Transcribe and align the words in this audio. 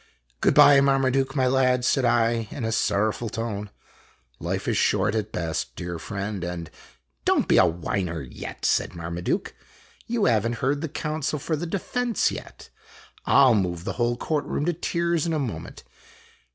"Good 0.41 0.55
by, 0.55 0.81
Marmaduke, 0.81 1.35
my 1.35 1.45
lad," 1.45 1.85
said 1.85 2.05
I, 2.05 2.47
in 2.49 2.65
a 2.65 2.71
sorrowful 2.71 3.29
tone. 3.29 3.69
"Life 4.39 4.67
is 4.67 4.75
short 4.75 5.13
at 5.13 5.31
best, 5.31 5.75
dear 5.75 5.99
friend, 5.99 6.43
and" 6.43 6.71
Don't 7.23 7.47
be 7.47 7.59
a 7.59 7.67
whiner 7.67 8.23
yet," 8.23 8.65
said 8.65 8.95
Marmaduke." 8.95 9.53
You 10.07 10.25
have 10.25 10.47
n't 10.49 10.55
heard 10.55 10.81
the 10.81 10.89
counsel 10.89 11.37
for 11.37 11.55
the 11.55 11.67
defense 11.67 12.31
yet. 12.31 12.71
I 13.27 13.43
'11 13.43 13.61
move 13.61 13.83
the 13.83 13.93
whole 14.01 14.17
court 14.17 14.45
room 14.45 14.65
to 14.65 14.73
tears 14.73 15.27
in 15.27 15.33
a 15.33 15.37
moment." 15.37 15.83